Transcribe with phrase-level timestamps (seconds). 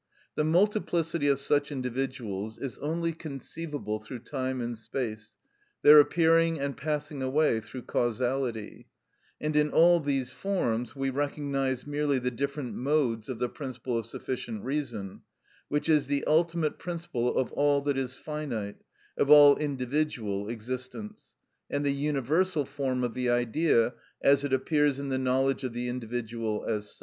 [0.33, 5.37] The multiplicity of such individuals is only conceivable through time and space,
[5.83, 8.87] their appearing and passing away through causality,
[9.39, 14.07] and in all these forms we recognise merely the different modes of the principle of
[14.07, 15.21] sufficient reason,
[15.67, 18.77] which is the ultimate principle of all that is finite,
[19.19, 21.35] of all individual existence,
[21.69, 23.93] and the universal form of the idea
[24.23, 26.99] as it appears in the knowledge of the individual as such.